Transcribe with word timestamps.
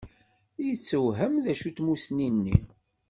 Yettewhem 0.65 1.35
d 1.43 1.45
acu 1.51 1.69
n 1.71 1.73
tmussni-nni. 1.77 2.57